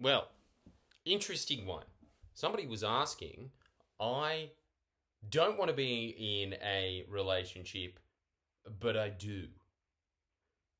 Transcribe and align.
Well, 0.00 0.28
interesting 1.04 1.66
one. 1.66 1.84
Somebody 2.32 2.66
was 2.66 2.82
asking, 2.82 3.50
I 4.00 4.50
don't 5.28 5.58
want 5.58 5.68
to 5.68 5.76
be 5.76 6.42
in 6.42 6.54
a 6.54 7.04
relationship, 7.06 8.00
but 8.78 8.96
I 8.96 9.10
do. 9.10 9.48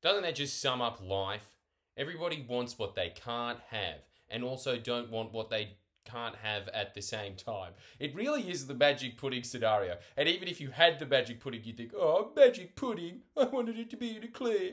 Doesn't 0.01 0.23
that 0.23 0.33
just 0.33 0.59
sum 0.59 0.81
up 0.81 0.99
life? 1.03 1.55
Everybody 1.95 2.43
wants 2.49 2.79
what 2.79 2.95
they 2.95 3.09
can't 3.09 3.59
have, 3.69 4.07
and 4.27 4.43
also 4.43 4.77
don't 4.77 5.11
want 5.11 5.33
what 5.33 5.51
they 5.51 5.77
can't 6.03 6.37
have 6.37 6.67
at 6.69 6.95
the 6.95 7.01
same 7.03 7.35
time. 7.35 7.73
It 7.99 8.15
really 8.15 8.49
is 8.49 8.65
the 8.65 8.73
magic 8.73 9.17
pudding 9.17 9.43
scenario. 9.43 9.97
And 10.17 10.27
even 10.27 10.47
if 10.47 10.59
you 10.59 10.71
had 10.71 10.97
the 10.97 11.05
magic 11.05 11.39
pudding, 11.39 11.61
you'd 11.63 11.77
think, 11.77 11.93
oh, 11.95 12.31
magic 12.35 12.75
pudding, 12.75 13.21
I 13.37 13.43
wanted 13.43 13.77
it 13.77 13.91
to 13.91 13.97
be 13.97 14.17
an 14.17 14.23
eclair. 14.23 14.71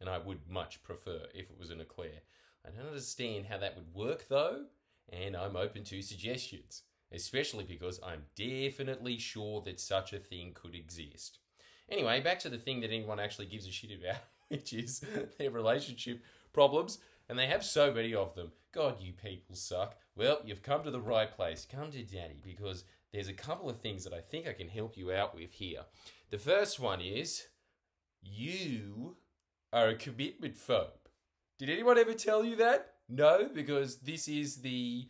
And 0.00 0.08
I 0.08 0.16
would 0.16 0.48
much 0.48 0.82
prefer 0.82 1.26
if 1.34 1.50
it 1.50 1.58
was 1.58 1.68
an 1.68 1.82
eclair. 1.82 2.22
I 2.66 2.70
don't 2.70 2.88
understand 2.88 3.46
how 3.46 3.58
that 3.58 3.76
would 3.76 3.94
work 3.94 4.26
though, 4.28 4.64
and 5.10 5.36
I'm 5.36 5.56
open 5.56 5.84
to 5.84 6.02
suggestions, 6.02 6.82
especially 7.12 7.64
because 7.64 8.00
I'm 8.04 8.24
definitely 8.36 9.18
sure 9.18 9.60
that 9.62 9.80
such 9.80 10.12
a 10.12 10.18
thing 10.18 10.52
could 10.54 10.74
exist. 10.74 11.38
Anyway, 11.90 12.20
back 12.20 12.38
to 12.40 12.48
the 12.48 12.58
thing 12.58 12.80
that 12.80 12.90
anyone 12.90 13.20
actually 13.20 13.46
gives 13.46 13.66
a 13.66 13.70
shit 13.70 13.90
about, 13.98 14.22
which 14.48 14.72
is 14.72 15.04
their 15.38 15.50
relationship 15.50 16.22
problems, 16.52 16.98
and 17.28 17.38
they 17.38 17.46
have 17.46 17.64
so 17.64 17.92
many 17.92 18.14
of 18.14 18.34
them. 18.34 18.52
God, 18.72 18.96
you 19.00 19.12
people 19.12 19.54
suck. 19.54 19.96
Well, 20.16 20.40
you've 20.44 20.62
come 20.62 20.82
to 20.84 20.90
the 20.90 21.00
right 21.00 21.30
place. 21.30 21.66
Come 21.70 21.90
to 21.90 22.02
Daddy, 22.02 22.40
because 22.44 22.84
there's 23.12 23.28
a 23.28 23.34
couple 23.34 23.68
of 23.68 23.80
things 23.80 24.04
that 24.04 24.14
I 24.14 24.20
think 24.20 24.46
I 24.46 24.52
can 24.52 24.68
help 24.68 24.96
you 24.96 25.12
out 25.12 25.34
with 25.34 25.52
here. 25.52 25.80
The 26.30 26.38
first 26.38 26.80
one 26.80 27.00
is 27.00 27.48
you 28.22 29.16
are 29.72 29.88
a 29.88 29.94
commitment 29.94 30.56
phobe. 30.56 31.01
Did 31.58 31.70
anyone 31.70 31.98
ever 31.98 32.14
tell 32.14 32.44
you 32.44 32.56
that? 32.56 32.94
No, 33.08 33.48
because 33.52 33.98
this 33.98 34.26
is 34.26 34.62
the 34.62 35.08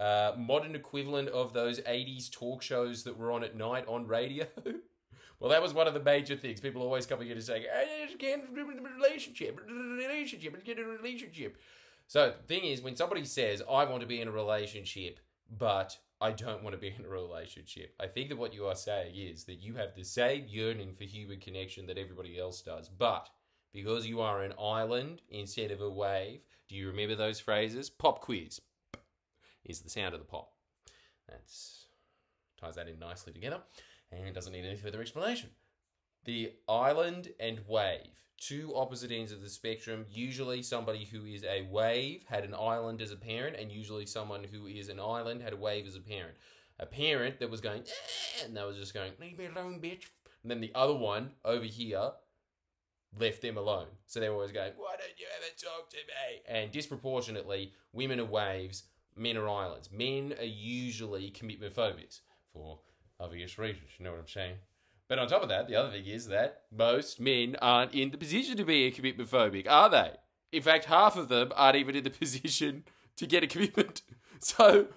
uh, 0.00 0.32
modern 0.36 0.74
equivalent 0.74 1.28
of 1.28 1.52
those 1.52 1.80
80s 1.80 2.30
talk 2.30 2.62
shows 2.62 3.04
that 3.04 3.16
were 3.16 3.30
on 3.30 3.44
at 3.44 3.56
night 3.56 3.86
on 3.86 4.06
radio. 4.06 4.46
well, 5.40 5.50
that 5.50 5.62
was 5.62 5.72
one 5.72 5.86
of 5.86 5.94
the 5.94 6.02
major 6.02 6.36
things. 6.36 6.60
People 6.60 6.82
always 6.82 7.06
coming 7.06 7.28
in 7.28 7.34
and 7.34 7.42
saying, 7.42 7.64
I 7.72 8.06
just 8.06 8.18
can't 8.18 8.44
relationship, 8.52 9.60
relationship, 9.68 10.64
get 10.64 10.78
a 10.78 10.84
relationship. 10.84 11.56
So 12.06 12.34
the 12.36 12.46
thing 12.46 12.64
is, 12.64 12.82
when 12.82 12.96
somebody 12.96 13.24
says, 13.24 13.62
I 13.70 13.84
want 13.84 14.00
to 14.00 14.06
be 14.06 14.20
in 14.20 14.28
a 14.28 14.32
relationship, 14.32 15.20
but 15.50 15.96
I 16.20 16.32
don't 16.32 16.62
want 16.62 16.74
to 16.74 16.80
be 16.80 16.94
in 16.98 17.04
a 17.04 17.08
relationship, 17.08 17.94
I 18.00 18.06
think 18.06 18.28
that 18.30 18.38
what 18.38 18.54
you 18.54 18.66
are 18.66 18.74
saying 18.74 19.14
is 19.14 19.44
that 19.44 19.62
you 19.62 19.76
have 19.76 19.94
the 19.94 20.04
same 20.04 20.46
yearning 20.48 20.94
for 20.94 21.04
human 21.04 21.40
connection 21.40 21.86
that 21.86 21.98
everybody 21.98 22.38
else 22.38 22.62
does, 22.62 22.88
but 22.88 23.28
because 23.74 24.06
you 24.06 24.20
are 24.20 24.42
an 24.42 24.54
island 24.58 25.20
instead 25.28 25.70
of 25.72 25.82
a 25.82 25.90
wave. 25.90 26.40
Do 26.68 26.76
you 26.76 26.86
remember 26.86 27.16
those 27.16 27.40
phrases? 27.40 27.90
Pop 27.90 28.20
quiz 28.20 28.60
is 29.64 29.80
the 29.80 29.90
sound 29.90 30.14
of 30.14 30.20
the 30.20 30.26
pop. 30.26 30.52
That 31.28 31.40
ties 32.60 32.76
that 32.76 32.88
in 32.88 32.98
nicely 32.98 33.32
together 33.32 33.60
and 34.12 34.34
doesn't 34.34 34.52
need 34.52 34.64
any 34.64 34.76
further 34.76 35.00
explanation. 35.00 35.50
The 36.24 36.52
island 36.68 37.30
and 37.38 37.60
wave, 37.66 38.24
two 38.38 38.72
opposite 38.74 39.10
ends 39.10 39.32
of 39.32 39.42
the 39.42 39.50
spectrum. 39.50 40.06
Usually, 40.10 40.62
somebody 40.62 41.04
who 41.04 41.26
is 41.26 41.44
a 41.44 41.62
wave 41.70 42.24
had 42.28 42.44
an 42.44 42.54
island 42.54 43.02
as 43.02 43.10
a 43.10 43.16
parent, 43.16 43.56
and 43.56 43.70
usually, 43.70 44.06
someone 44.06 44.44
who 44.44 44.66
is 44.66 44.88
an 44.88 45.00
island 45.00 45.42
had 45.42 45.52
a 45.52 45.56
wave 45.56 45.86
as 45.86 45.96
a 45.96 46.00
parent. 46.00 46.36
A 46.78 46.86
parent 46.86 47.40
that 47.40 47.50
was 47.50 47.60
going, 47.60 47.82
eh, 47.82 48.44
and 48.44 48.56
that 48.56 48.66
was 48.66 48.76
just 48.76 48.94
going, 48.94 49.12
leave 49.20 49.38
me 49.38 49.46
alone, 49.46 49.80
bitch. 49.80 50.06
And 50.42 50.50
then 50.50 50.60
the 50.60 50.72
other 50.74 50.94
one 50.94 51.32
over 51.44 51.64
here 51.64 52.12
left 53.18 53.42
them 53.42 53.56
alone. 53.56 53.86
So 54.06 54.20
they're 54.20 54.32
always 54.32 54.52
going, 54.52 54.72
Why 54.76 54.96
don't 54.98 55.18
you 55.18 55.26
ever 55.36 55.46
talk 55.60 55.90
to 55.90 55.96
me? 55.96 56.42
And 56.48 56.70
disproportionately, 56.70 57.72
women 57.92 58.20
are 58.20 58.24
waves, 58.24 58.84
men 59.16 59.36
are 59.36 59.48
islands. 59.48 59.90
Men 59.92 60.34
are 60.38 60.44
usually 60.44 61.30
commitment 61.30 61.74
phobics 61.74 62.20
for 62.52 62.80
obvious 63.20 63.58
reasons. 63.58 63.90
You 63.98 64.04
know 64.04 64.12
what 64.12 64.20
I'm 64.20 64.28
saying? 64.28 64.56
But 65.08 65.18
on 65.18 65.28
top 65.28 65.42
of 65.42 65.48
that, 65.50 65.68
the 65.68 65.76
other 65.76 65.90
thing 65.90 66.06
is 66.06 66.28
that 66.28 66.62
most 66.72 67.20
men 67.20 67.56
aren't 67.60 67.94
in 67.94 68.10
the 68.10 68.16
position 68.18 68.56
to 68.56 68.64
be 68.64 68.84
a 68.84 68.90
commitment 68.90 69.30
phobic, 69.30 69.68
are 69.68 69.90
they? 69.90 70.12
In 70.50 70.62
fact, 70.62 70.86
half 70.86 71.16
of 71.16 71.28
them 71.28 71.52
aren't 71.54 71.76
even 71.76 71.94
in 71.94 72.04
the 72.04 72.10
position 72.24 72.84
to 73.16 73.26
get 73.26 73.42
a 73.42 73.46
commitment. 73.46 74.02
So 74.40 74.88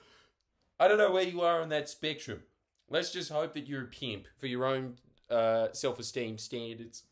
I 0.77 0.89
don't 0.89 0.97
know 0.97 1.11
where 1.11 1.23
you 1.23 1.39
are 1.41 1.61
on 1.61 1.69
that 1.69 1.87
spectrum. 1.87 2.43
Let's 2.89 3.13
just 3.13 3.31
hope 3.31 3.53
that 3.53 3.65
you're 3.65 3.83
a 3.83 3.87
pimp 3.87 4.25
for 4.37 4.47
your 4.47 4.65
own 4.65 4.95
uh, 5.29 5.69
self 5.71 5.99
esteem 5.99 6.37
standards. 6.37 7.03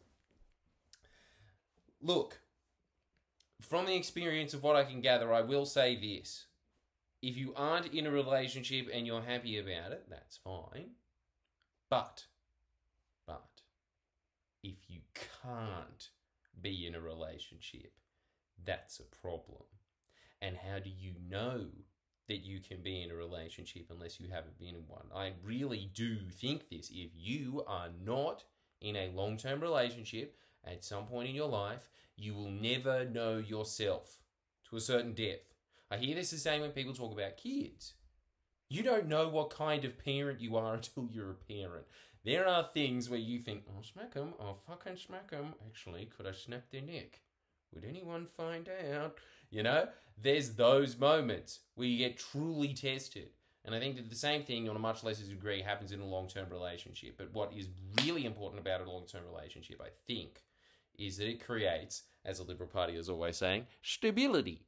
Look, 2.01 2.39
from 3.61 3.85
the 3.85 3.95
experience 3.95 4.53
of 4.53 4.63
what 4.63 4.75
I 4.75 4.83
can 4.83 5.01
gather, 5.01 5.33
I 5.33 5.41
will 5.41 5.65
say 5.65 5.95
this. 5.95 6.45
If 7.21 7.37
you 7.37 7.53
aren't 7.55 7.93
in 7.93 8.05
a 8.05 8.11
relationship 8.11 8.87
and 8.93 9.07
you're 9.07 9.23
happy 9.23 9.57
about 9.57 9.91
it, 9.91 10.05
that's 10.09 10.37
fine. 10.37 10.91
But, 11.89 12.25
but, 13.25 13.61
if 14.63 14.75
you 14.87 15.01
can't 15.41 16.09
be 16.61 16.85
in 16.85 16.95
a 16.95 16.99
relationship, 16.99 17.93
that's 18.63 18.99
a 18.99 19.03
problem. 19.03 19.63
And 20.41 20.57
how 20.57 20.79
do 20.79 20.89
you 20.89 21.13
know 21.29 21.65
that 22.27 22.43
you 22.43 22.59
can 22.59 22.81
be 22.81 23.01
in 23.01 23.11
a 23.11 23.15
relationship 23.15 23.87
unless 23.89 24.19
you 24.19 24.27
haven't 24.31 24.59
been 24.59 24.75
in 24.75 24.83
one? 24.87 25.07
I 25.15 25.33
really 25.43 25.89
do 25.93 26.17
think 26.29 26.69
this. 26.69 26.89
If 26.93 27.11
you 27.15 27.63
are 27.67 27.89
not 28.03 28.43
in 28.81 28.95
a 28.95 29.11
long 29.15 29.37
term 29.37 29.61
relationship, 29.61 30.35
at 30.67 30.83
some 30.83 31.05
point 31.05 31.29
in 31.29 31.35
your 31.35 31.49
life, 31.49 31.89
you 32.17 32.33
will 32.33 32.49
never 32.49 33.05
know 33.05 33.37
yourself 33.37 34.19
to 34.69 34.77
a 34.77 34.81
certain 34.81 35.13
depth. 35.13 35.53
I 35.91 35.97
hear 35.97 36.15
this 36.15 36.31
the 36.31 36.37
same 36.37 36.61
when 36.61 36.71
people 36.71 36.93
talk 36.93 37.13
about 37.13 37.37
kids. 37.37 37.93
You 38.69 38.83
don't 38.83 39.07
know 39.07 39.27
what 39.27 39.51
kind 39.51 39.85
of 39.85 40.03
parent 40.03 40.41
you 40.41 40.55
are 40.57 40.73
until 40.75 41.07
you're 41.11 41.31
a 41.31 41.35
parent. 41.35 41.85
There 42.23 42.47
are 42.47 42.63
things 42.63 43.09
where 43.09 43.19
you 43.19 43.39
think, 43.39 43.63
I'll 43.69 43.83
smack 43.83 44.13
them, 44.15 44.33
I'll 44.39 44.59
oh, 44.67 44.71
fucking 44.71 44.97
smack 44.97 45.29
them. 45.29 45.53
Actually, 45.67 46.05
could 46.05 46.25
I 46.25 46.31
snap 46.31 46.63
their 46.71 46.81
neck? 46.81 47.19
Would 47.73 47.85
anyone 47.85 48.25
find 48.35 48.67
out? 48.93 49.17
You 49.51 49.61
know, 49.61 49.87
there's 50.19 50.55
those 50.55 50.97
moments 50.97 51.59
where 51.75 51.87
you 51.87 51.99
get 51.99 52.17
truly 52.17 52.73
tested. 52.73 53.29
And 53.63 53.75
I 53.75 53.79
think 53.79 53.95
that 53.95 54.09
the 54.09 54.15
same 54.15 54.43
thing 54.43 54.69
on 54.69 54.75
a 54.75 54.79
much 54.79 55.03
lesser 55.03 55.25
degree 55.25 55.61
happens 55.61 55.91
in 55.91 55.99
a 55.99 56.05
long 56.05 56.27
term 56.27 56.49
relationship. 56.49 57.15
But 57.17 57.33
what 57.33 57.51
is 57.53 57.67
really 58.03 58.25
important 58.25 58.59
about 58.59 58.81
a 58.81 58.89
long 58.89 59.05
term 59.05 59.23
relationship, 59.25 59.81
I 59.83 59.89
think, 60.07 60.41
is 60.97 61.17
that 61.17 61.29
it 61.29 61.43
creates, 61.43 62.03
as 62.23 62.37
the 62.37 62.43
Liberal 62.43 62.69
Party 62.69 62.95
is 62.95 63.09
always 63.09 63.37
saying, 63.37 63.65
stability. 63.81 64.65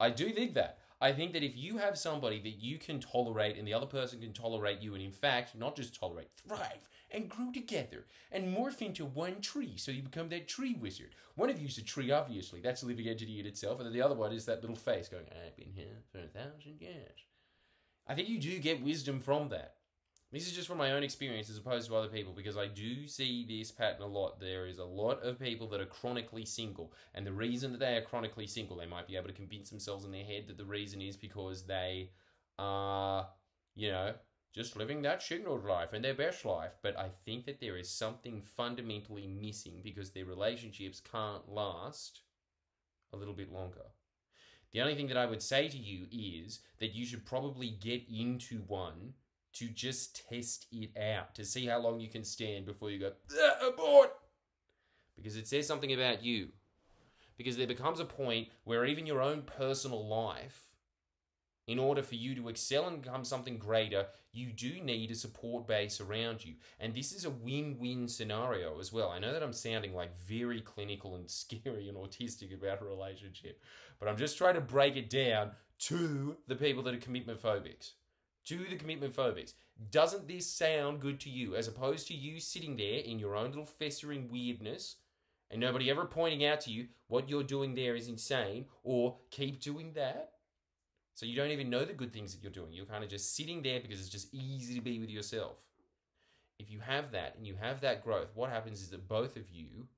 I 0.00 0.10
do 0.10 0.30
think 0.30 0.54
that. 0.54 0.78
I 1.00 1.12
think 1.12 1.32
that 1.32 1.42
if 1.42 1.56
you 1.56 1.78
have 1.78 1.98
somebody 1.98 2.40
that 2.40 2.62
you 2.62 2.78
can 2.78 3.00
tolerate 3.00 3.58
and 3.58 3.66
the 3.66 3.74
other 3.74 3.86
person 3.86 4.20
can 4.20 4.32
tolerate 4.32 4.80
you, 4.80 4.94
and 4.94 5.02
in 5.02 5.12
fact, 5.12 5.54
not 5.54 5.76
just 5.76 5.98
tolerate, 5.98 6.28
thrive 6.36 6.88
and 7.10 7.28
grow 7.28 7.50
together 7.52 8.06
and 8.32 8.56
morph 8.56 8.82
into 8.82 9.04
one 9.04 9.40
tree 9.40 9.74
so 9.76 9.92
you 9.92 10.02
become 10.02 10.28
that 10.30 10.48
tree 10.48 10.76
wizard. 10.80 11.14
One 11.36 11.50
of 11.50 11.60
you 11.60 11.68
is 11.68 11.78
a 11.78 11.82
tree, 11.82 12.10
obviously. 12.10 12.60
That's 12.60 12.82
a 12.82 12.86
living 12.86 13.08
entity 13.08 13.38
in 13.38 13.46
itself. 13.46 13.78
And 13.78 13.86
then 13.86 13.92
the 13.92 14.02
other 14.02 14.14
one 14.14 14.32
is 14.32 14.46
that 14.46 14.60
little 14.62 14.76
face 14.76 15.08
going, 15.08 15.24
I've 15.46 15.56
been 15.56 15.72
here 15.74 16.02
for 16.10 16.18
a 16.18 16.26
thousand 16.26 16.80
years. 16.80 17.20
I 18.06 18.14
think 18.14 18.28
you 18.28 18.38
do 18.38 18.58
get 18.58 18.82
wisdom 18.82 19.20
from 19.20 19.48
that. 19.50 19.74
This 20.34 20.48
is 20.48 20.52
just 20.52 20.66
from 20.66 20.78
my 20.78 20.90
own 20.90 21.04
experience 21.04 21.48
as 21.48 21.58
opposed 21.58 21.86
to 21.86 21.94
other 21.94 22.08
people 22.08 22.32
because 22.32 22.56
I 22.56 22.66
do 22.66 23.06
see 23.06 23.46
this 23.48 23.70
pattern 23.70 24.02
a 24.02 24.06
lot. 24.06 24.40
There 24.40 24.66
is 24.66 24.78
a 24.78 24.84
lot 24.84 25.22
of 25.22 25.38
people 25.38 25.68
that 25.68 25.80
are 25.80 25.86
chronically 25.86 26.44
single, 26.44 26.92
and 27.14 27.24
the 27.24 27.32
reason 27.32 27.70
that 27.70 27.78
they 27.78 27.94
are 27.94 28.02
chronically 28.02 28.48
single, 28.48 28.76
they 28.76 28.84
might 28.84 29.06
be 29.06 29.14
able 29.14 29.28
to 29.28 29.32
convince 29.32 29.70
themselves 29.70 30.04
in 30.04 30.10
their 30.10 30.24
head 30.24 30.48
that 30.48 30.58
the 30.58 30.64
reason 30.64 31.00
is 31.00 31.16
because 31.16 31.66
they 31.66 32.10
are, 32.58 33.28
you 33.76 33.92
know, 33.92 34.14
just 34.52 34.76
living 34.76 35.02
that 35.02 35.22
signal 35.22 35.56
life 35.56 35.92
and 35.92 36.04
their 36.04 36.14
best 36.14 36.44
life. 36.44 36.72
But 36.82 36.98
I 36.98 37.10
think 37.24 37.46
that 37.46 37.60
there 37.60 37.76
is 37.76 37.88
something 37.88 38.42
fundamentally 38.42 39.28
missing 39.28 39.82
because 39.84 40.10
their 40.10 40.24
relationships 40.24 40.98
can't 41.00 41.48
last 41.48 42.22
a 43.12 43.16
little 43.16 43.34
bit 43.34 43.52
longer. 43.52 43.86
The 44.72 44.80
only 44.80 44.96
thing 44.96 45.06
that 45.06 45.16
I 45.16 45.26
would 45.26 45.42
say 45.42 45.68
to 45.68 45.78
you 45.78 46.08
is 46.10 46.58
that 46.80 46.92
you 46.92 47.06
should 47.06 47.24
probably 47.24 47.70
get 47.70 48.02
into 48.12 48.64
one 48.66 49.14
to 49.54 49.68
just 49.68 50.26
test 50.28 50.66
it 50.72 50.96
out, 50.96 51.34
to 51.36 51.44
see 51.44 51.66
how 51.66 51.78
long 51.78 52.00
you 52.00 52.08
can 52.08 52.24
stand 52.24 52.66
before 52.66 52.90
you 52.90 52.98
go, 52.98 53.12
abort! 53.66 54.12
Because 55.16 55.36
it 55.36 55.46
says 55.46 55.66
something 55.66 55.92
about 55.92 56.24
you. 56.24 56.48
Because 57.36 57.56
there 57.56 57.66
becomes 57.66 58.00
a 58.00 58.04
point 58.04 58.48
where 58.64 58.84
even 58.84 59.06
your 59.06 59.22
own 59.22 59.42
personal 59.42 60.06
life, 60.06 60.60
in 61.66 61.78
order 61.78 62.02
for 62.02 62.14
you 62.14 62.34
to 62.34 62.48
excel 62.48 62.86
and 62.86 63.02
become 63.02 63.24
something 63.24 63.58
greater, 63.58 64.06
you 64.32 64.52
do 64.52 64.80
need 64.82 65.10
a 65.10 65.14
support 65.14 65.66
base 65.66 66.00
around 66.00 66.44
you. 66.44 66.54
And 66.78 66.94
this 66.94 67.12
is 67.12 67.24
a 67.24 67.30
win 67.30 67.78
win 67.78 68.08
scenario 68.08 68.78
as 68.78 68.92
well. 68.92 69.10
I 69.10 69.18
know 69.18 69.32
that 69.32 69.42
I'm 69.42 69.52
sounding 69.52 69.94
like 69.94 70.16
very 70.18 70.60
clinical 70.60 71.14
and 71.16 71.30
scary 71.30 71.88
and 71.88 71.96
autistic 71.96 72.52
about 72.52 72.82
a 72.82 72.84
relationship, 72.84 73.60
but 73.98 74.08
I'm 74.08 74.16
just 74.16 74.36
trying 74.36 74.54
to 74.54 74.60
break 74.60 74.96
it 74.96 75.08
down 75.08 75.52
to 75.78 76.36
the 76.46 76.56
people 76.56 76.82
that 76.82 76.94
are 76.94 76.98
commitment 76.98 77.42
phobics 77.42 77.92
to 78.46 78.64
the 78.68 78.76
commitment 78.76 79.14
phobics. 79.14 79.54
Doesn't 79.90 80.28
this 80.28 80.46
sound 80.46 81.00
good 81.00 81.20
to 81.20 81.30
you? 81.30 81.56
As 81.56 81.68
opposed 81.68 82.06
to 82.08 82.14
you 82.14 82.40
sitting 82.40 82.76
there 82.76 83.00
in 83.00 83.18
your 83.18 83.36
own 83.36 83.50
little 83.50 83.64
festering 83.64 84.28
weirdness 84.30 84.96
and 85.50 85.60
nobody 85.60 85.90
ever 85.90 86.04
pointing 86.04 86.44
out 86.44 86.60
to 86.62 86.70
you 86.70 86.88
what 87.08 87.28
you're 87.28 87.42
doing 87.42 87.74
there 87.74 87.96
is 87.96 88.08
insane 88.08 88.66
or 88.82 89.16
keep 89.30 89.60
doing 89.60 89.92
that? 89.94 90.32
So 91.14 91.26
you 91.26 91.36
don't 91.36 91.50
even 91.50 91.70
know 91.70 91.84
the 91.84 91.92
good 91.92 92.12
things 92.12 92.34
that 92.34 92.42
you're 92.42 92.52
doing. 92.52 92.72
You're 92.72 92.86
kind 92.86 93.04
of 93.04 93.10
just 93.10 93.36
sitting 93.36 93.62
there 93.62 93.80
because 93.80 94.00
it's 94.00 94.08
just 94.08 94.34
easy 94.34 94.74
to 94.74 94.80
be 94.80 94.98
with 94.98 95.10
yourself. 95.10 95.58
If 96.58 96.70
you 96.70 96.80
have 96.80 97.12
that 97.12 97.34
and 97.36 97.46
you 97.46 97.54
have 97.60 97.80
that 97.80 98.04
growth, 98.04 98.30
what 98.34 98.50
happens 98.50 98.80
is 98.80 98.90
that 98.90 99.08
both 99.08 99.36
of 99.36 99.50
you 99.50 99.88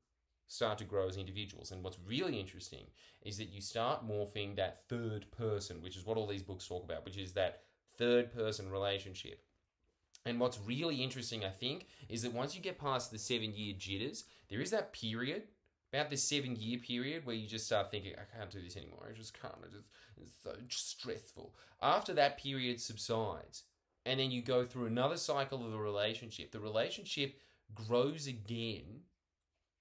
start 0.48 0.78
to 0.78 0.84
grow 0.84 1.08
as 1.08 1.16
individuals. 1.16 1.72
And 1.72 1.82
what's 1.82 1.98
really 2.06 2.38
interesting 2.38 2.84
is 3.22 3.38
that 3.38 3.48
you 3.48 3.60
start 3.60 4.08
morphing 4.08 4.56
that 4.56 4.82
third 4.88 5.26
person, 5.36 5.82
which 5.82 5.96
is 5.96 6.06
what 6.06 6.16
all 6.16 6.26
these 6.26 6.42
books 6.42 6.66
talk 6.66 6.84
about, 6.84 7.04
which 7.04 7.16
is 7.16 7.32
that 7.32 7.62
third 7.98 8.32
person 8.32 8.70
relationship. 8.70 9.42
And 10.24 10.40
what's 10.40 10.58
really 10.58 10.96
interesting, 10.96 11.44
I 11.44 11.50
think, 11.50 11.86
is 12.08 12.22
that 12.22 12.32
once 12.32 12.54
you 12.54 12.60
get 12.60 12.78
past 12.80 13.10
the 13.10 13.18
seven 13.18 13.54
year 13.54 13.74
jitters, 13.78 14.24
there 14.48 14.60
is 14.60 14.70
that 14.72 14.92
period, 14.92 15.44
about 15.92 16.10
this 16.10 16.24
seven 16.24 16.56
year 16.56 16.78
period, 16.78 17.24
where 17.24 17.36
you 17.36 17.46
just 17.46 17.66
start 17.66 17.90
thinking, 17.90 18.14
I 18.14 18.36
can't 18.36 18.50
do 18.50 18.60
this 18.60 18.76
anymore. 18.76 19.08
I 19.08 19.16
just 19.16 19.40
can't. 19.40 19.54
I 19.62 19.68
just, 19.74 19.88
it's 20.20 20.32
so 20.42 20.54
stressful. 20.68 21.54
After 21.80 22.12
that 22.14 22.38
period 22.38 22.80
subsides, 22.80 23.62
and 24.04 24.20
then 24.20 24.30
you 24.30 24.42
go 24.42 24.64
through 24.64 24.86
another 24.86 25.16
cycle 25.16 25.64
of 25.64 25.74
a 25.74 25.78
relationship, 25.78 26.52
the 26.52 26.60
relationship 26.60 27.40
grows 27.74 28.26
again 28.26 29.02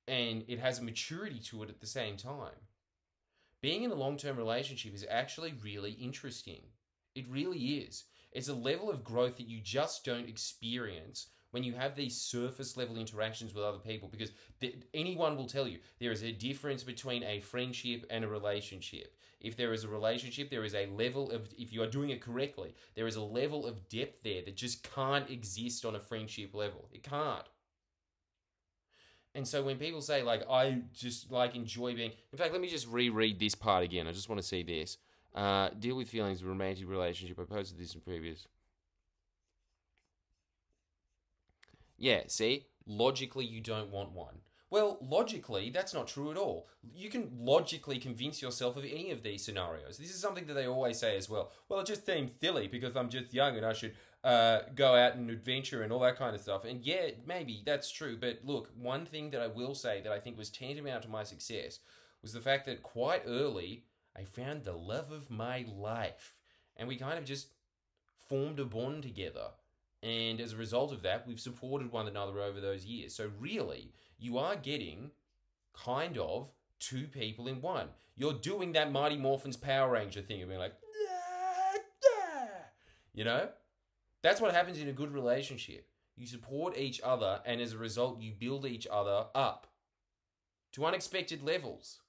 and 0.08 0.44
it 0.48 0.60
has 0.60 0.80
a 0.80 0.84
maturity 0.84 1.40
to 1.40 1.64
it 1.64 1.70
at 1.70 1.80
the 1.80 1.88
same 1.88 2.18
time. 2.18 2.58
Being 3.62 3.84
in 3.84 3.92
a 3.92 3.96
long 3.96 4.18
term 4.18 4.38
relationship 4.38 4.94
is 4.94 5.06
actually 5.10 5.54
really 5.64 5.92
interesting. 5.92 6.62
It 7.16 7.28
really 7.30 7.58
is. 7.58 8.04
It's 8.32 8.50
a 8.50 8.54
level 8.54 8.90
of 8.90 9.04
growth 9.04 9.38
that 9.38 9.48
you 9.48 9.62
just 9.62 10.04
don't 10.04 10.28
experience 10.28 11.28
when 11.52 11.64
you 11.64 11.72
have 11.72 11.96
these 11.96 12.20
surface 12.20 12.76
level 12.76 12.98
interactions 12.98 13.54
with 13.54 13.64
other 13.64 13.78
people 13.78 14.10
because 14.10 14.32
th- 14.60 14.76
anyone 14.94 15.38
will 15.38 15.46
tell 15.46 15.70
you 15.70 15.80
there 16.00 16.12
is 16.12 16.22
a 16.22 16.34
difference 16.34 16.84
between 16.84 17.24
a 17.24 17.40
friendship 17.40 18.06
and 18.10 18.26
a 18.26 18.28
relationship. 18.28 19.16
If 19.40 19.56
there 19.56 19.72
is 19.72 19.86
a 19.86 19.88
relationship, 19.88 20.50
there 20.50 20.66
is 20.66 20.76
a 20.76 20.88
level 20.88 21.32
of, 21.32 21.48
if 21.58 21.72
you 21.72 21.82
are 21.82 21.88
doing 21.88 22.10
it 22.10 22.20
correctly, 22.20 22.76
there 22.96 23.08
is 23.08 23.16
a 23.16 23.22
level 23.22 23.66
of 23.66 23.88
depth 23.88 24.22
there 24.24 24.42
that 24.42 24.58
just 24.58 24.84
can't 24.94 25.30
exist 25.30 25.86
on 25.86 25.96
a 25.96 26.00
friendship 26.00 26.54
level. 26.54 26.90
It 26.92 27.04
can't. 27.04 27.48
And 29.34 29.48
so 29.48 29.64
when 29.64 29.78
people 29.78 30.02
say 30.02 30.24
like 30.24 30.44
I 30.50 30.82
just 30.94 31.32
like 31.32 31.56
enjoy 31.56 31.96
being, 31.96 32.12
in 32.34 32.38
fact, 32.38 32.52
let 32.52 32.60
me 32.60 32.70
just 32.70 32.88
reread 32.88 33.40
this 33.40 33.56
part 33.56 33.84
again. 33.84 34.08
I 34.08 34.12
just 34.12 34.28
want 34.28 34.42
to 34.42 34.48
see 34.48 34.64
this. 34.64 34.98
Uh, 35.36 35.70
deal 35.78 35.98
with 35.98 36.08
feelings 36.08 36.44
romantic 36.44 36.88
relationship. 36.88 37.38
I 37.40 37.44
posted 37.44 37.78
this 37.78 37.94
in 37.94 38.00
previous. 38.00 38.48
Yeah, 41.98 42.22
see, 42.28 42.68
logically 42.88 43.46
you 43.46 43.60
don't 43.60 43.92
want 43.92 44.14
one. 44.14 44.36
Well, 44.70 44.98
logically, 45.02 45.70
that's 45.70 45.94
not 45.94 46.08
true 46.08 46.32
at 46.32 46.38
all. 46.38 46.68
You 46.94 47.10
can 47.10 47.30
logically 47.38 48.00
convince 48.00 48.42
yourself 48.42 48.78
of 48.78 48.84
any 48.84 49.12
of 49.12 49.24
these 49.24 49.46
scenarios. 49.46 49.98
This 49.98 50.10
is 50.10 50.20
something 50.20 50.48
that 50.48 50.54
they 50.54 50.68
always 50.68 51.00
say 51.00 51.16
as 51.16 51.30
well. 51.30 51.52
Well, 51.70 51.82
it 51.82 51.86
just 51.86 52.06
seems 52.06 52.32
silly 52.42 52.68
because 52.68 52.96
I'm 52.96 53.10
just 53.10 53.34
young 53.34 53.56
and 53.56 53.66
I 53.66 53.74
should 53.74 53.94
uh, 54.24 54.62
go 54.74 54.96
out 54.96 55.16
and 55.16 55.30
adventure 55.30 55.84
and 55.84 55.94
all 55.94 56.00
that 56.00 56.18
kind 56.18 56.36
of 56.36 56.42
stuff. 56.42 56.66
And 56.66 56.84
yeah, 56.84 57.12
maybe 57.28 57.62
that's 57.66 57.92
true. 57.92 58.18
But 58.20 58.40
look, 58.44 58.70
one 58.76 59.06
thing 59.06 59.30
that 59.32 59.42
I 59.42 59.48
will 59.48 59.76
say 59.76 60.02
that 60.02 60.12
I 60.12 60.20
think 60.20 60.38
was 60.38 60.50
tantamount 60.50 61.04
to 61.04 61.10
my 61.10 61.24
success 61.24 61.80
was 62.22 62.34
the 62.34 62.42
fact 62.42 62.66
that 62.66 62.82
quite 62.82 63.24
early 63.28 63.84
I 64.16 64.24
found 64.24 64.64
the 64.64 64.74
love 64.74 65.12
of 65.12 65.30
my 65.30 65.66
life. 65.68 66.36
And 66.78 66.88
we 66.88 66.96
kind 66.98 67.18
of 67.18 67.26
just 67.26 67.48
formed 68.28 68.60
a 68.60 68.66
bond 68.66 69.04
together. 69.04 69.50
And 70.02 70.40
as 70.40 70.54
a 70.54 70.58
result 70.58 70.92
of 70.92 71.02
that, 71.04 71.28
we've 71.28 71.40
supported 71.40 71.92
one 71.92 72.08
another 72.08 72.40
over 72.40 72.62
those 72.62 72.86
years. 72.86 73.16
So, 73.16 73.32
really, 73.40 73.94
you 74.20 74.38
are 74.38 74.56
getting 74.56 75.12
kind 75.74 76.18
of 76.18 76.52
two 76.80 77.08
people 77.08 77.48
in 77.48 77.62
one. 77.62 77.90
You're 78.16 78.34
doing 78.34 78.74
that 78.74 78.92
Mighty 78.92 79.18
Morphin's 79.18 79.58
Power 79.58 79.92
Ranger 79.92 80.22
thing 80.22 80.42
of 80.42 80.50
being 80.50 80.60
like, 80.60 80.76
you 83.14 83.24
know? 83.24 83.50
That's 84.22 84.42
what 84.42 84.54
happens 84.54 84.80
in 84.80 84.88
a 84.88 84.94
good 84.94 85.14
relationship. 85.14 85.88
You 86.16 86.28
support 86.28 86.78
each 86.78 87.02
other, 87.04 87.42
and 87.46 87.60
as 87.60 87.74
a 87.74 87.78
result, 87.78 88.22
you 88.22 88.34
build 88.38 88.66
each 88.66 88.88
other 88.90 89.26
up 89.36 89.68
to 90.74 90.86
unexpected 90.86 91.44
levels. 91.44 92.00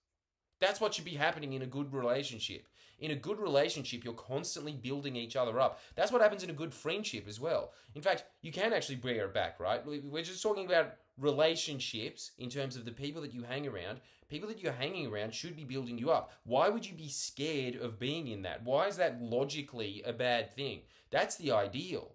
That's 0.60 0.80
what 0.80 0.94
should 0.94 1.04
be 1.04 1.12
happening 1.12 1.52
in 1.52 1.62
a 1.62 1.66
good 1.66 1.92
relationship. 1.92 2.66
In 2.98 3.10
a 3.10 3.16
good 3.16 3.38
relationship, 3.38 4.04
you're 4.04 4.14
constantly 4.14 4.72
building 4.72 5.16
each 5.16 5.36
other 5.36 5.60
up. 5.60 5.80
That's 5.96 6.10
what 6.10 6.22
happens 6.22 6.42
in 6.42 6.48
a 6.48 6.54
good 6.54 6.72
friendship 6.72 7.28
as 7.28 7.38
well. 7.38 7.72
In 7.94 8.00
fact, 8.00 8.24
you 8.40 8.50
can 8.50 8.72
actually 8.72 8.96
bring 8.96 9.16
it 9.16 9.34
back, 9.34 9.60
right? 9.60 9.82
We're 9.84 10.22
just 10.22 10.42
talking 10.42 10.64
about 10.64 10.94
relationships 11.18 12.30
in 12.38 12.48
terms 12.48 12.74
of 12.74 12.86
the 12.86 12.92
people 12.92 13.20
that 13.22 13.34
you 13.34 13.42
hang 13.42 13.66
around. 13.66 14.00
People 14.28 14.48
that 14.48 14.62
you're 14.62 14.72
hanging 14.72 15.06
around 15.06 15.34
should 15.34 15.56
be 15.56 15.64
building 15.64 15.98
you 15.98 16.10
up. 16.10 16.32
Why 16.44 16.70
would 16.70 16.86
you 16.86 16.94
be 16.94 17.08
scared 17.08 17.76
of 17.76 17.98
being 17.98 18.28
in 18.28 18.42
that? 18.42 18.64
Why 18.64 18.86
is 18.86 18.96
that 18.96 19.20
logically 19.20 20.02
a 20.04 20.12
bad 20.12 20.54
thing? 20.54 20.80
That's 21.10 21.36
the 21.36 21.52
ideal. 21.52 22.14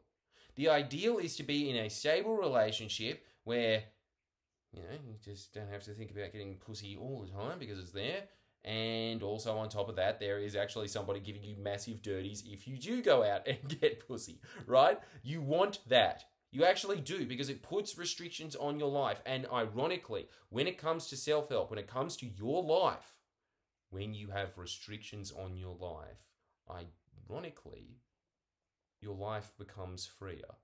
The 0.55 0.67
ideal 0.69 1.19
is 1.19 1.35
to 1.37 1.43
be 1.43 1.69
in 1.69 1.75
a 1.75 1.89
stable 1.89 2.35
relationship 2.35 3.23
where, 3.43 3.83
you 4.73 4.81
know, 4.81 4.89
you 5.05 5.15
just 5.23 5.53
don't 5.53 5.69
have 5.69 5.83
to 5.83 5.91
think 5.91 6.11
about 6.11 6.31
getting 6.31 6.55
pussy 6.55 6.97
all 6.97 7.25
the 7.25 7.31
time 7.31 7.59
because 7.59 7.79
it's 7.79 7.91
there. 7.91 8.23
And 8.63 9.23
also, 9.23 9.57
on 9.57 9.69
top 9.69 9.89
of 9.89 9.95
that, 9.95 10.19
there 10.19 10.37
is 10.37 10.55
actually 10.55 10.87
somebody 10.87 11.19
giving 11.19 11.43
you 11.43 11.55
massive 11.57 12.01
dirties 12.03 12.43
if 12.45 12.67
you 12.67 12.77
do 12.77 13.01
go 13.01 13.23
out 13.23 13.47
and 13.47 13.79
get 13.81 14.07
pussy, 14.07 14.39
right? 14.67 14.99
You 15.23 15.41
want 15.41 15.79
that. 15.87 16.25
You 16.51 16.65
actually 16.65 16.99
do 16.99 17.25
because 17.25 17.49
it 17.49 17.63
puts 17.63 17.97
restrictions 17.97 18.55
on 18.55 18.77
your 18.77 18.91
life. 18.91 19.21
And 19.25 19.47
ironically, 19.51 20.27
when 20.49 20.67
it 20.67 20.77
comes 20.77 21.07
to 21.07 21.17
self 21.17 21.49
help, 21.49 21.69
when 21.69 21.79
it 21.79 21.87
comes 21.87 22.15
to 22.17 22.27
your 22.27 22.61
life, 22.61 23.15
when 23.89 24.13
you 24.13 24.27
have 24.29 24.57
restrictions 24.57 25.31
on 25.31 25.57
your 25.57 25.75
life, 25.75 26.27
ironically, 27.29 27.97
your 29.01 29.15
life 29.15 29.53
becomes 29.57 30.05
freer. 30.05 30.55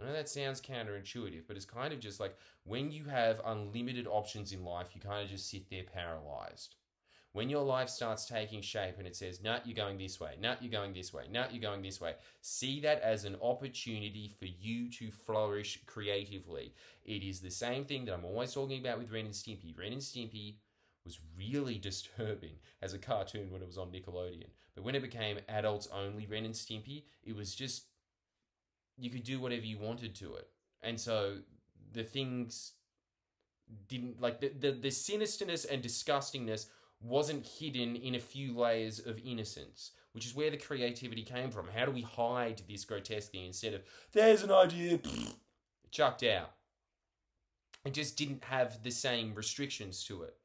I 0.00 0.04
know 0.04 0.12
that 0.12 0.28
sounds 0.28 0.60
counterintuitive, 0.60 1.42
but 1.46 1.56
it's 1.56 1.64
kind 1.64 1.92
of 1.92 2.00
just 2.00 2.18
like 2.18 2.36
when 2.64 2.90
you 2.90 3.04
have 3.04 3.40
unlimited 3.44 4.06
options 4.06 4.52
in 4.52 4.64
life, 4.64 4.88
you 4.94 5.00
kind 5.00 5.22
of 5.22 5.30
just 5.30 5.48
sit 5.48 5.70
there 5.70 5.84
paralyzed. 5.84 6.76
When 7.32 7.48
your 7.48 7.64
life 7.64 7.88
starts 7.88 8.26
taking 8.26 8.62
shape 8.62 8.94
and 8.98 9.08
it 9.08 9.16
says, 9.16 9.42
nah, 9.42 9.58
you're 9.64 9.74
going 9.74 9.98
this 9.98 10.20
way, 10.20 10.36
nah, 10.40 10.54
you're 10.60 10.70
going 10.70 10.92
this 10.92 11.12
way, 11.12 11.24
nah, 11.30 11.46
you're 11.50 11.60
going 11.60 11.82
this 11.82 12.00
way, 12.00 12.14
see 12.40 12.80
that 12.80 13.02
as 13.02 13.24
an 13.24 13.36
opportunity 13.42 14.30
for 14.38 14.46
you 14.46 14.88
to 14.90 15.10
flourish 15.10 15.80
creatively. 15.84 16.74
It 17.04 17.24
is 17.24 17.40
the 17.40 17.50
same 17.50 17.84
thing 17.84 18.04
that 18.04 18.14
I'm 18.14 18.24
always 18.24 18.54
talking 18.54 18.80
about 18.80 18.98
with 18.98 19.10
Ren 19.10 19.24
and 19.26 19.34
Stimpy. 19.34 19.76
Ren 19.76 19.92
and 19.92 20.00
Stimpy 20.00 20.56
was 21.04 21.18
really 21.36 21.78
disturbing 21.78 22.54
as 22.82 22.94
a 22.94 22.98
cartoon 22.98 23.50
when 23.50 23.62
it 23.62 23.66
was 23.66 23.78
on 23.78 23.90
Nickelodeon. 23.90 24.50
But 24.74 24.84
when 24.84 24.94
it 24.94 25.02
became 25.02 25.38
adults 25.48 25.88
only 25.92 26.26
Ren 26.26 26.44
and 26.44 26.54
Stimpy, 26.54 27.04
it 27.24 27.34
was 27.34 27.54
just 27.54 27.86
you 28.98 29.10
could 29.10 29.24
do 29.24 29.40
whatever 29.40 29.64
you 29.64 29.78
wanted 29.78 30.14
to 30.16 30.34
it. 30.34 30.48
And 30.82 30.98
so 31.00 31.38
the 31.92 32.04
things 32.04 32.72
didn't 33.88 34.20
like 34.20 34.40
the, 34.40 34.52
the, 34.58 34.72
the 34.72 34.88
sinisterness 34.88 35.66
and 35.68 35.82
disgustingness 35.82 36.66
wasn't 37.00 37.46
hidden 37.46 37.96
in 37.96 38.14
a 38.14 38.20
few 38.20 38.56
layers 38.56 38.98
of 38.98 39.20
innocence, 39.24 39.92
which 40.12 40.26
is 40.26 40.34
where 40.34 40.50
the 40.50 40.56
creativity 40.56 41.22
came 41.22 41.50
from. 41.50 41.68
How 41.74 41.84
do 41.84 41.92
we 41.92 42.02
hide 42.02 42.62
this 42.68 42.84
grotesquely 42.84 43.46
instead 43.46 43.74
of 43.74 43.82
there's 44.12 44.42
an 44.42 44.52
idea 44.52 45.00
chucked 45.90 46.22
out? 46.22 46.52
It 47.84 47.92
just 47.92 48.16
didn't 48.16 48.44
have 48.44 48.82
the 48.82 48.90
same 48.90 49.34
restrictions 49.34 50.04
to 50.04 50.22
it. 50.22 50.36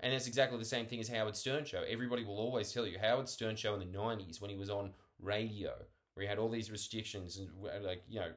And 0.00 0.12
that's 0.12 0.26
exactly 0.26 0.58
the 0.58 0.64
same 0.64 0.86
thing 0.86 1.00
as 1.00 1.08
Howard 1.08 1.36
Stern 1.36 1.64
show. 1.64 1.82
Everybody 1.86 2.24
will 2.24 2.38
always 2.38 2.72
tell 2.72 2.86
you 2.86 2.98
Howard 2.98 3.28
Stern 3.28 3.56
show 3.56 3.74
in 3.74 3.80
the 3.80 3.98
90s 3.98 4.40
when 4.40 4.50
he 4.50 4.56
was 4.56 4.70
on 4.70 4.92
radio, 5.20 5.72
where 6.18 6.24
he 6.24 6.28
had 6.28 6.38
all 6.38 6.48
these 6.48 6.68
restrictions 6.68 7.38
and 7.38 7.48
like, 7.84 8.02
you 8.08 8.18
know, 8.18 8.32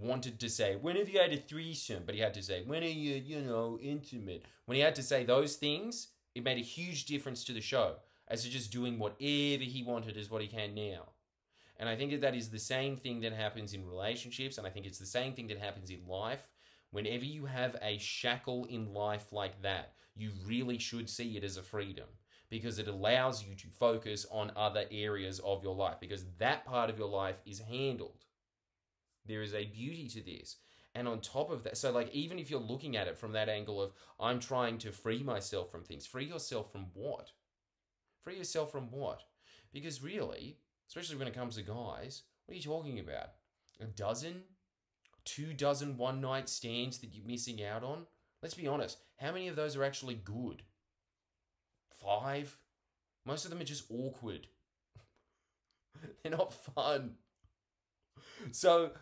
wanted 0.00 0.40
to 0.40 0.48
say, 0.48 0.76
when 0.76 0.96
have 0.96 1.10
you 1.10 1.20
had 1.20 1.30
a 1.30 1.36
threesome? 1.36 2.04
But 2.06 2.14
he 2.14 2.22
had 2.22 2.32
to 2.34 2.42
say, 2.42 2.62
when 2.64 2.82
are 2.82 2.86
you, 2.86 3.16
you 3.16 3.42
know, 3.42 3.78
intimate? 3.82 4.46
When 4.64 4.76
he 4.76 4.80
had 4.80 4.94
to 4.94 5.02
say 5.02 5.24
those 5.24 5.56
things, 5.56 6.08
it 6.34 6.42
made 6.42 6.56
a 6.56 6.62
huge 6.62 7.04
difference 7.04 7.44
to 7.44 7.52
the 7.52 7.60
show 7.60 7.96
as 8.28 8.44
to 8.44 8.50
just 8.50 8.72
doing 8.72 8.98
whatever 8.98 9.62
he 9.62 9.84
wanted 9.86 10.16
is 10.16 10.30
what 10.30 10.40
he 10.40 10.48
can 10.48 10.74
now. 10.74 11.10
And 11.78 11.86
I 11.86 11.96
think 11.96 12.12
that 12.12 12.22
that 12.22 12.34
is 12.34 12.48
the 12.48 12.58
same 12.58 12.96
thing 12.96 13.20
that 13.20 13.34
happens 13.34 13.74
in 13.74 13.86
relationships, 13.86 14.56
and 14.56 14.66
I 14.66 14.70
think 14.70 14.86
it's 14.86 14.98
the 14.98 15.04
same 15.04 15.34
thing 15.34 15.48
that 15.48 15.58
happens 15.58 15.90
in 15.90 16.08
life. 16.08 16.50
Whenever 16.92 17.26
you 17.26 17.44
have 17.44 17.76
a 17.82 17.98
shackle 17.98 18.64
in 18.64 18.94
life 18.94 19.32
like 19.32 19.60
that, 19.60 19.92
you 20.16 20.30
really 20.46 20.78
should 20.78 21.10
see 21.10 21.36
it 21.36 21.44
as 21.44 21.58
a 21.58 21.62
freedom 21.62 22.06
because 22.50 22.78
it 22.78 22.88
allows 22.88 23.44
you 23.44 23.54
to 23.54 23.68
focus 23.68 24.26
on 24.30 24.52
other 24.56 24.84
areas 24.90 25.40
of 25.40 25.62
your 25.62 25.74
life 25.74 25.96
because 26.00 26.24
that 26.38 26.64
part 26.64 26.90
of 26.90 26.98
your 26.98 27.08
life 27.08 27.40
is 27.44 27.60
handled. 27.60 28.24
There 29.26 29.42
is 29.42 29.54
a 29.54 29.66
beauty 29.66 30.08
to 30.08 30.22
this. 30.22 30.56
And 30.94 31.06
on 31.06 31.20
top 31.20 31.50
of 31.50 31.62
that, 31.64 31.76
so 31.76 31.92
like 31.92 32.12
even 32.12 32.38
if 32.38 32.50
you're 32.50 32.60
looking 32.60 32.96
at 32.96 33.06
it 33.06 33.18
from 33.18 33.32
that 33.32 33.48
angle 33.48 33.80
of 33.80 33.92
I'm 34.18 34.40
trying 34.40 34.78
to 34.78 34.92
free 34.92 35.22
myself 35.22 35.70
from 35.70 35.84
things, 35.84 36.06
free 36.06 36.24
yourself 36.24 36.72
from 36.72 36.86
what? 36.94 37.30
Free 38.24 38.36
yourself 38.36 38.72
from 38.72 38.90
what? 38.90 39.22
Because 39.72 40.02
really, 40.02 40.56
especially 40.88 41.16
when 41.16 41.28
it 41.28 41.34
comes 41.34 41.56
to 41.56 41.62
guys, 41.62 42.22
what 42.46 42.54
are 42.54 42.56
you 42.56 42.62
talking 42.62 42.98
about? 42.98 43.32
A 43.80 43.84
dozen? 43.84 44.42
Two 45.24 45.52
dozen 45.52 45.98
one 45.98 46.22
night 46.22 46.48
stands 46.48 46.98
that 46.98 47.14
you're 47.14 47.26
missing 47.26 47.62
out 47.62 47.84
on? 47.84 48.06
Let's 48.42 48.54
be 48.54 48.66
honest, 48.66 48.98
how 49.18 49.32
many 49.32 49.48
of 49.48 49.56
those 49.56 49.76
are 49.76 49.84
actually 49.84 50.14
good? 50.14 50.62
Five? 51.90 52.56
Most 53.26 53.44
of 53.44 53.50
them 53.50 53.60
are 53.60 53.64
just 53.64 53.90
awkward. 53.90 54.46
They're 56.22 56.32
not 56.32 56.52
fun. 56.52 57.14
So 58.52 58.92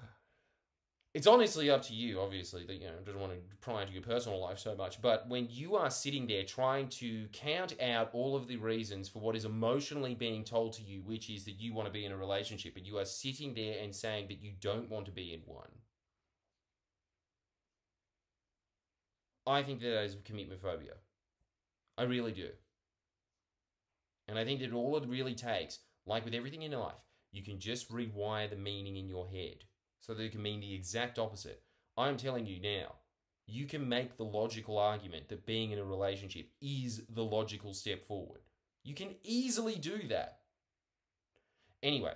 it's 1.17 1.27
honestly 1.27 1.71
up 1.71 1.81
to 1.85 1.95
you, 1.95 2.21
obviously, 2.21 2.67
that 2.67 2.75
you 2.75 2.87
know, 2.89 2.93
doesn't 3.03 3.19
want 3.19 3.33
to 3.33 3.39
pry 3.63 3.81
into 3.81 3.95
your 3.95 4.03
personal 4.03 4.39
life 4.39 4.59
so 4.59 4.75
much. 4.75 5.01
But 5.01 5.27
when 5.29 5.49
you 5.51 5.75
are 5.77 5.89
sitting 5.89 6.27
there 6.27 6.45
trying 6.45 6.89
to 6.89 7.27
count 7.33 7.75
out 7.81 8.11
all 8.13 8.37
of 8.37 8.49
the 8.49 8.59
reasons 8.59 9.09
for 9.09 9.21
what 9.21 9.35
is 9.35 9.47
emotionally 9.47 10.15
being 10.15 10.45
told 10.45 10.75
to 10.75 10.83
you, 10.83 11.01
which 11.01 11.31
is 11.31 11.47
that 11.47 11.53
you 11.53 11.73
want 11.73 11.87
to 11.87 11.93
be 11.93 12.05
in 12.05 12.13
a 12.13 12.17
relationship, 12.19 12.77
and 12.77 12.87
you 12.87 12.99
are 12.99 13.07
sitting 13.07 13.55
there 13.55 13.83
and 13.83 13.95
saying 13.95 14.27
that 14.29 14.43
you 14.43 14.53
don't 14.61 14.91
want 14.91 15.07
to 15.07 15.11
be 15.11 15.33
in 15.33 15.41
one, 15.47 15.71
I 19.47 19.63
think 19.63 19.81
that 19.81 20.03
is 20.03 20.19
commitment 20.23 20.61
phobia. 20.61 20.97
I 21.97 22.03
really 22.03 22.33
do. 22.33 22.49
And 24.29 24.39
I 24.39 24.45
think 24.45 24.61
that 24.61 24.73
all 24.73 24.97
it 24.97 25.09
really 25.09 25.35
takes, 25.35 25.79
like 26.07 26.25
with 26.25 26.35
everything 26.35 26.63
in 26.63 26.73
life, 26.73 26.95
you 27.33 27.43
can 27.43 27.59
just 27.59 27.91
rewire 27.91 28.49
the 28.49 28.57
meaning 28.57 28.97
in 28.97 29.09
your 29.09 29.29
head 29.29 29.65
so 30.01 30.15
that 30.15 30.23
it 30.23 30.33
can 30.33 30.43
mean 30.43 30.61
the 30.61 30.75
exact 30.75 31.19
opposite. 31.19 31.63
I'm 31.97 32.17
telling 32.17 32.47
you 32.47 32.61
now, 32.61 32.95
you 33.47 33.67
can 33.67 33.89
make 33.89 34.17
the 34.17 34.25
logical 34.25 34.79
argument 34.79 35.29
that 35.29 35.47
being 35.47 35.71
in 35.71 35.79
a 35.79 35.85
relationship 35.85 36.49
is 36.61 37.03
the 37.09 37.25
logical 37.25 37.73
step 37.73 38.05
forward. 38.05 38.41
You 38.83 38.95
can 38.95 39.15
easily 39.23 39.77
do 39.77 40.09
that. 40.09 40.41
Anyway, 41.83 42.15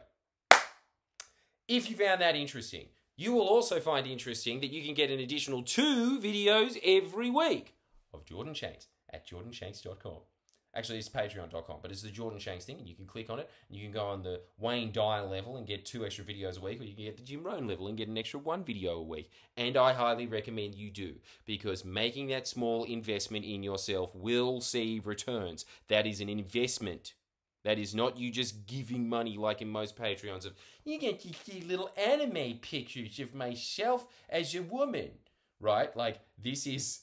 if 1.69 1.89
you 1.89 1.97
found 1.97 2.21
that 2.21 2.35
interesting, 2.35 2.87
you 3.17 3.33
will 3.33 3.47
also 3.47 3.79
find 3.79 4.07
interesting 4.07 4.61
that 4.61 4.73
you 4.73 4.83
can 4.83 4.95
get 4.95 5.11
an 5.11 5.21
additional 5.21 5.63
two 5.63 6.19
videos 6.19 6.79
every 6.85 7.31
week 7.31 7.75
of 8.13 8.25
Jordan 8.25 8.55
Shanks 8.55 8.89
at 9.13 9.29
jordanshanks.com. 9.29 10.21
Actually, 10.73 10.99
it's 10.99 11.09
patreon.com, 11.09 11.79
but 11.83 11.91
it's 11.91 12.03
the 12.03 12.11
Jordan 12.11 12.39
Shanks 12.39 12.65
thing, 12.65 12.79
and 12.79 12.89
you 12.89 12.95
can 12.95 13.07
click 13.07 13.29
on 13.29 13.41
it, 13.41 13.51
and 13.69 13.77
you 13.77 13.83
can 13.83 13.93
go 13.93 14.07
on 14.07 14.23
the 14.23 14.41
Wayne 14.57 14.93
Dyer 14.93 15.27
level 15.27 15.57
and 15.57 15.67
get 15.67 15.85
two 15.85 16.07
extra 16.07 16.25
videos 16.25 16.59
a 16.59 16.61
week, 16.61 16.81
or 16.81 16.85
you 16.85 16.95
can 16.95 17.05
get 17.05 17.17
the 17.17 17.25
Jim 17.25 17.43
Rohn 17.43 17.67
level 17.67 17.89
and 17.89 17.99
get 17.99 18.09
an 18.09 18.17
extra 18.17 18.39
one 18.39 18.63
video 18.63 18.93
a 18.93 19.03
week. 19.03 19.33
And 19.57 19.77
I 19.77 19.93
highly 19.93 20.29
recommend 20.29 20.77
you 20.77 20.91
do, 20.91 21.17
because 21.45 21.85
making 21.85 22.29
that 22.29 22.47
small 22.47 22.85
investment 22.85 23.45
in 23.45 23.65
yourself 23.65 24.15
will 24.15 24.61
see 24.61 25.01
returns. 25.05 25.65
That 25.89 26.07
is 26.07 26.21
an 26.21 26.29
investment. 26.29 27.15
That 27.65 27.79
is 27.79 27.93
not 27.93 28.17
you 28.17 28.31
just 28.31 28.67
giving 28.67 29.09
money 29.09 29.37
like 29.37 29.61
in 29.61 29.69
most 29.69 29.97
Patreons 29.97 30.47
of, 30.47 30.55
you 30.85 30.99
get 30.99 31.21
to 31.21 31.35
see 31.45 31.63
little 31.63 31.91
anime 31.97 32.59
pictures 32.63 33.19
of 33.19 33.35
myself 33.35 34.07
as 34.29 34.55
a 34.55 34.63
woman, 34.63 35.11
right? 35.59 35.95
Like, 35.97 36.21
this 36.39 36.67
is 36.67 37.01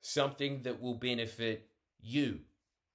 something 0.00 0.62
that 0.62 0.80
will 0.80 0.94
benefit 0.94 1.68
you 2.00 2.40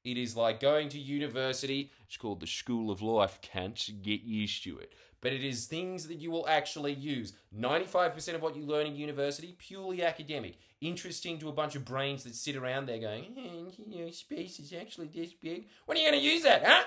it 0.05 0.17
is 0.17 0.38
like 0.38 0.59
going 0.59 0.88
to 0.89 1.00
university. 1.00 1.91
It's 2.05 2.15
called 2.15 2.39
the 2.39 2.47
School 2.47 2.91
of 2.91 3.01
Life, 3.01 3.39
can't 3.41 3.89
get 4.03 4.21
used 4.21 4.63
to 4.63 4.77
it. 4.77 4.93
But 5.19 5.33
it 5.33 5.43
is 5.43 5.65
things 5.65 6.07
that 6.07 6.19
you 6.19 6.29
will 6.29 6.47
actually 6.47 6.93
use. 6.93 7.33
95% 7.59 8.35
of 8.35 8.43
what 8.43 8.55
you 8.55 8.63
learn 8.63 8.85
in 8.85 8.95
university, 8.95 9.55
purely 9.57 10.03
academic. 10.03 10.57
Interesting 10.79 11.39
to 11.39 11.50
a 11.50 11.53
bunch 11.53 11.75
of 11.75 11.83
brains 11.83 12.24
that 12.24 12.35
sit 12.35 12.55
around 12.55 12.85
there 12.85 13.00
going, 13.00 13.33
hey, 13.35 13.65
you 13.77 14.05
know, 14.05 14.12
space 14.12 14.59
is 14.59 14.71
actually 14.71 15.07
this 15.07 15.33
big. 15.33 15.67
When 15.88 15.97
are 15.97 16.01
you 16.01 16.07
going 16.07 16.21
to 16.21 16.25
use 16.25 16.43
that, 16.43 16.63
huh? 16.63 16.83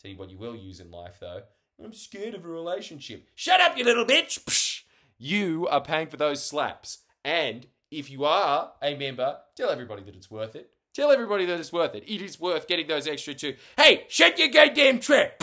Tell 0.00 0.12
you 0.12 0.16
what 0.16 0.30
you 0.30 0.38
will 0.38 0.54
use 0.54 0.78
in 0.78 0.92
life, 0.92 1.16
though. 1.20 1.42
I'm 1.82 1.92
scared 1.92 2.34
of 2.34 2.44
a 2.44 2.48
relationship. 2.48 3.26
Shut 3.34 3.60
up, 3.60 3.76
you 3.76 3.84
little 3.84 4.06
bitch! 4.06 4.38
Psh! 4.44 4.82
You 5.18 5.66
are 5.68 5.80
paying 5.80 6.06
for 6.06 6.16
those 6.16 6.44
slaps. 6.44 6.98
And 7.24 7.66
if 7.90 8.08
you 8.08 8.24
are 8.24 8.72
a 8.80 8.94
member, 8.96 9.38
tell 9.56 9.70
everybody 9.70 10.04
that 10.04 10.14
it's 10.14 10.30
worth 10.30 10.54
it. 10.54 10.70
Tell 10.94 11.10
everybody 11.10 11.46
that 11.46 11.58
it's 11.58 11.72
worth 11.72 11.94
it. 11.94 12.04
It 12.06 12.20
is 12.20 12.38
worth 12.38 12.68
getting 12.68 12.86
those 12.86 13.06
extra 13.08 13.32
two. 13.34 13.54
Hey, 13.78 14.04
shut 14.08 14.38
your 14.38 14.48
goddamn 14.48 15.00
trap. 15.00 15.42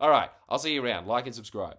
All 0.00 0.10
right, 0.10 0.30
I'll 0.48 0.58
see 0.58 0.74
you 0.74 0.84
around. 0.84 1.06
Like 1.06 1.26
and 1.26 1.34
subscribe. 1.34 1.76